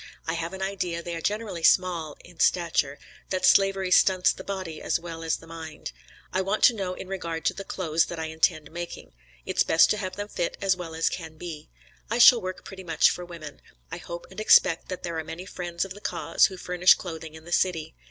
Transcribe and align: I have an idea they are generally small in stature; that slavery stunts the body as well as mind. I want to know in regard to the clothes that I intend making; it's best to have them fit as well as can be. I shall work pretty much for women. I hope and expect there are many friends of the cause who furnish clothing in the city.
I 0.25 0.33
have 0.33 0.53
an 0.53 0.63
idea 0.63 1.03
they 1.03 1.13
are 1.15 1.21
generally 1.21 1.61
small 1.61 2.17
in 2.25 2.39
stature; 2.39 2.97
that 3.29 3.45
slavery 3.45 3.91
stunts 3.91 4.31
the 4.33 4.43
body 4.43 4.81
as 4.81 4.99
well 4.99 5.21
as 5.21 5.39
mind. 5.39 5.91
I 6.33 6.41
want 6.41 6.63
to 6.63 6.73
know 6.73 6.95
in 6.95 7.07
regard 7.07 7.45
to 7.45 7.53
the 7.53 7.63
clothes 7.63 8.05
that 8.07 8.17
I 8.17 8.25
intend 8.25 8.71
making; 8.71 9.13
it's 9.45 9.61
best 9.61 9.91
to 9.91 9.97
have 9.97 10.15
them 10.15 10.27
fit 10.27 10.57
as 10.59 10.75
well 10.75 10.95
as 10.95 11.07
can 11.07 11.37
be. 11.37 11.69
I 12.09 12.17
shall 12.17 12.41
work 12.41 12.65
pretty 12.65 12.83
much 12.83 13.11
for 13.11 13.23
women. 13.23 13.61
I 13.91 13.97
hope 13.97 14.25
and 14.31 14.39
expect 14.39 14.87
there 15.03 15.19
are 15.19 15.23
many 15.23 15.45
friends 15.45 15.85
of 15.85 15.93
the 15.93 16.01
cause 16.01 16.47
who 16.47 16.57
furnish 16.57 16.95
clothing 16.95 17.35
in 17.35 17.45
the 17.45 17.51
city. 17.51 17.93